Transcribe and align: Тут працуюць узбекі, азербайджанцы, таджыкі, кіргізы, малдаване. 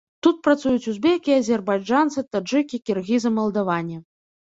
Тут 0.25 0.37
працуюць 0.45 0.85
узбекі, 0.91 1.35
азербайджанцы, 1.41 2.23
таджыкі, 2.37 2.79
кіргізы, 2.91 3.33
малдаване. 3.37 4.01